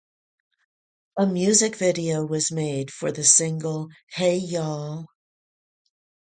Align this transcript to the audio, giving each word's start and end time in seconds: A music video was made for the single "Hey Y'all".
A 1.15 1.27
music 1.27 1.75
video 1.75 2.25
was 2.25 2.51
made 2.51 2.91
for 2.91 3.11
the 3.11 3.23
single 3.23 3.89
"Hey 4.13 4.35
Y'all". 4.37 5.05